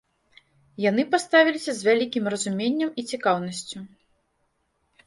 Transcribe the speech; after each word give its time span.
Яны 0.85 1.05
паставіліся 1.11 1.71
з 1.81 1.89
вялікім 1.89 2.25
разуменнем 2.35 2.89
і 3.03 3.07
цікаўнасцю. 3.13 3.77